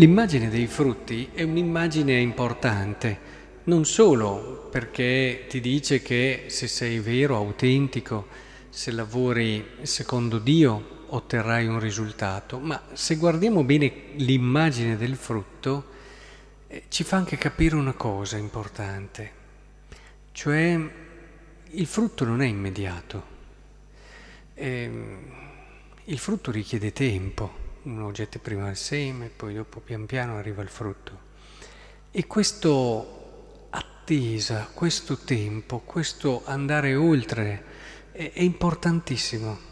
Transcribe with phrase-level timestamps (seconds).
[0.00, 3.18] L'immagine dei frutti è un'immagine importante,
[3.64, 8.26] non solo perché ti dice che se sei vero, autentico,
[8.70, 15.84] se lavori secondo Dio otterrai un risultato, ma se guardiamo bene l'immagine del frutto
[16.68, 19.32] eh, ci fa anche capire una cosa importante,
[20.32, 20.80] cioè
[21.72, 23.22] il frutto non è immediato,
[24.54, 24.90] eh,
[26.04, 30.68] il frutto richiede tempo uno getta prima il seme, poi dopo pian piano arriva il
[30.68, 31.28] frutto.
[32.10, 37.64] E questo attesa, questo tempo, questo andare oltre
[38.12, 39.68] è, è importantissimo.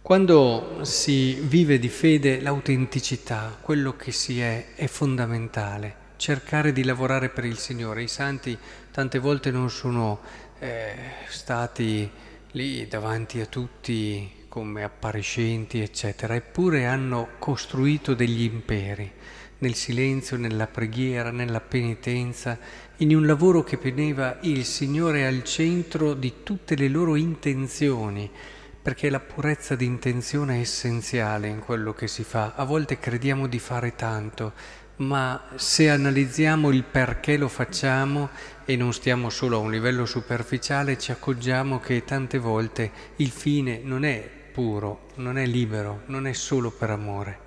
[0.00, 6.00] Quando si vive di fede l'autenticità, quello che si è, è fondamentale.
[6.16, 8.02] Cercare di lavorare per il Signore.
[8.02, 8.58] I santi
[8.90, 10.20] tante volte non sono
[10.58, 10.96] eh,
[11.28, 12.10] stati
[12.52, 19.10] lì davanti a tutti come appariscenti, eccetera, eppure hanno costruito degli imperi
[19.60, 22.58] nel silenzio, nella preghiera, nella penitenza,
[22.98, 28.30] in un lavoro che poneva il Signore al centro di tutte le loro intenzioni,
[28.82, 32.52] perché la purezza di intenzione è essenziale in quello che si fa.
[32.54, 34.52] A volte crediamo di fare tanto,
[34.96, 38.28] ma se analizziamo il perché lo facciamo
[38.66, 43.80] e non stiamo solo a un livello superficiale, ci accorgiamo che tante volte il fine
[43.82, 47.38] non è puro, non è libero, non è solo per amore.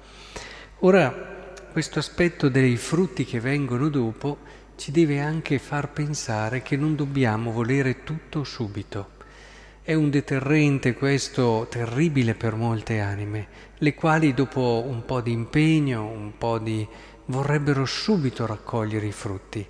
[0.79, 4.39] Ora, questo aspetto dei frutti che vengono dopo
[4.75, 9.11] ci deve anche far pensare che non dobbiamo volere tutto subito.
[9.81, 13.47] È un deterrente questo terribile per molte anime,
[13.77, 16.85] le quali dopo un po' di impegno, un po' di...
[17.25, 19.65] vorrebbero subito raccogliere i frutti.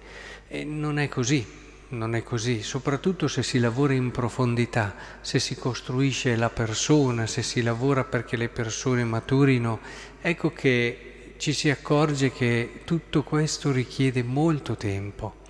[0.48, 5.56] E non è così non è così, soprattutto se si lavora in profondità, se si
[5.56, 9.80] costruisce la persona, se si lavora perché le persone maturino,
[10.22, 15.44] ecco che ci si accorge che tutto questo richiede molto tempo.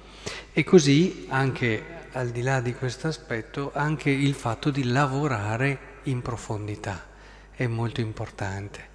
[0.51, 6.21] E così, anche al di là di questo aspetto, anche il fatto di lavorare in
[6.21, 7.07] profondità
[7.51, 8.93] è molto importante.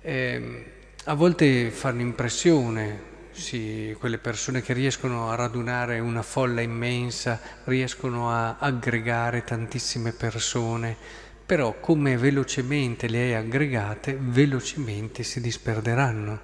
[0.00, 0.64] Eh,
[1.04, 8.30] a volte fanno impressione sì, quelle persone che riescono a radunare una folla immensa, riescono
[8.30, 10.96] a aggregare tantissime persone,
[11.44, 16.40] però come velocemente le hai aggregate, velocemente si disperderanno.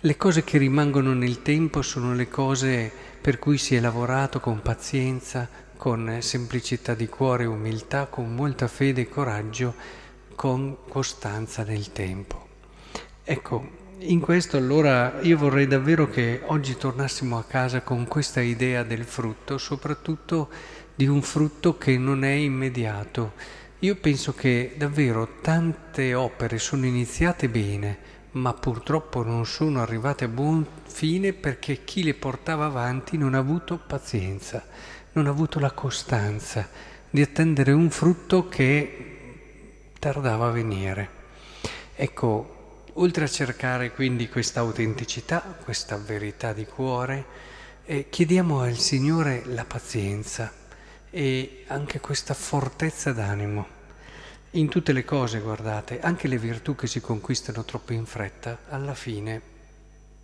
[0.00, 4.62] Le cose che rimangono nel tempo sono le cose per cui si è lavorato con
[4.62, 9.74] pazienza, con semplicità di cuore e umiltà, con molta fede e coraggio,
[10.34, 12.48] con costanza nel tempo.
[13.24, 18.82] Ecco, in questo allora io vorrei davvero che oggi tornassimo a casa con questa idea
[18.82, 20.48] del frutto, soprattutto
[20.94, 23.32] di un frutto che non è immediato.
[23.80, 27.98] Io penso che davvero tante opere sono iniziate bene,
[28.32, 33.38] ma purtroppo non sono arrivate a buon fine perché chi le portava avanti non ha
[33.38, 34.64] avuto pazienza,
[35.12, 36.68] non ha avuto la costanza
[37.10, 39.12] di attendere un frutto che
[39.98, 41.08] tardava a venire.
[41.94, 42.53] Ecco,
[42.96, 47.24] Oltre a cercare quindi questa autenticità, questa verità di cuore,
[47.86, 50.52] eh, chiediamo al Signore la pazienza
[51.10, 53.66] e anche questa fortezza d'animo.
[54.52, 58.94] In tutte le cose, guardate, anche le virtù che si conquistano troppo in fretta, alla
[58.94, 59.42] fine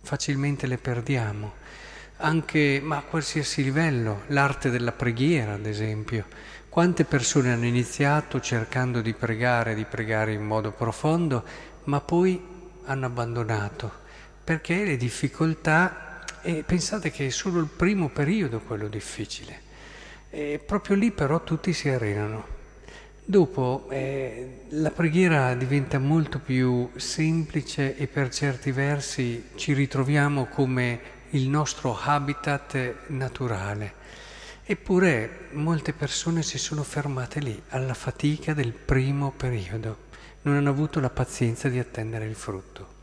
[0.01, 1.55] facilmente le perdiamo.
[2.17, 6.25] Anche, ma a qualsiasi livello, l'arte della preghiera, ad esempio.
[6.69, 11.43] Quante persone hanno iniziato cercando di pregare, di pregare in modo profondo,
[11.85, 12.50] ma poi
[12.85, 13.91] hanno abbandonato,
[14.43, 19.61] perché le difficoltà, e pensate che è solo il primo periodo quello difficile,
[20.29, 22.59] e proprio lì però tutti si arenano.
[23.23, 30.99] Dopo eh, la preghiera diventa molto più semplice e per certi versi ci ritroviamo come
[31.29, 33.93] il nostro habitat naturale.
[34.63, 40.09] Eppure molte persone si sono fermate lì, alla fatica del primo periodo
[40.43, 42.99] non hanno avuto la pazienza di attendere il frutto.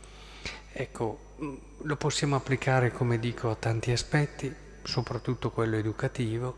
[0.73, 4.52] Ecco, mm, lo possiamo applicare, come dico, a tanti aspetti,
[4.82, 6.56] soprattutto quello educativo,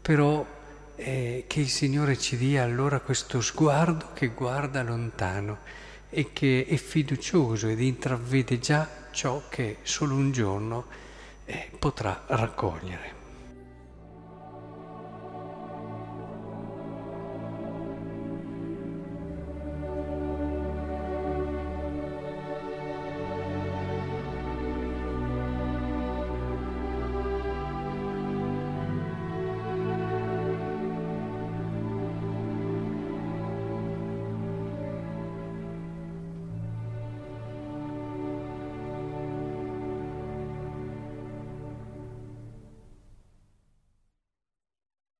[0.00, 0.44] però
[0.96, 5.58] eh, che il Signore ci dia allora questo sguardo che guarda lontano
[6.10, 10.86] e che è fiducioso ed intravede già ciò che solo un giorno
[11.44, 13.17] eh, potrà raccogliere.